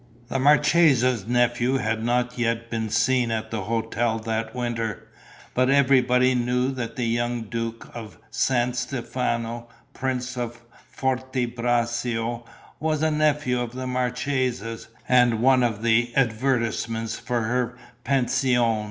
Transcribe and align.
The 0.29 0.39
marchesa's 0.39 1.27
nephew 1.27 1.77
had 1.77 2.03
not 2.03 2.35
yet 2.35 2.71
been 2.71 2.89
seen 2.89 3.29
at 3.29 3.51
the 3.51 3.65
hotel 3.65 4.17
that 4.17 4.55
winter, 4.55 5.07
but 5.53 5.69
everybody 5.69 6.33
knew 6.33 6.71
that 6.71 6.95
the 6.95 7.05
young 7.05 7.43
Duke 7.43 7.87
of 7.93 8.17
San 8.31 8.73
Stefano, 8.73 9.67
Prince 9.93 10.37
of 10.37 10.63
Forte 10.89 11.45
Braccio, 11.45 12.43
was 12.79 13.03
a 13.03 13.11
nephew 13.11 13.61
of 13.61 13.73
the 13.73 13.85
marchesa's 13.85 14.87
and 15.07 15.39
one 15.39 15.61
of 15.61 15.83
the 15.83 16.11
advertisements 16.17 17.19
for 17.19 17.41
her 17.43 17.77
pension. 18.03 18.57